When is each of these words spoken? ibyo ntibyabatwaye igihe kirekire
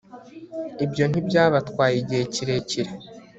ibyo 0.85 1.03
ntibyabatwaye 1.07 1.95
igihe 2.01 2.23
kirekire 2.33 2.91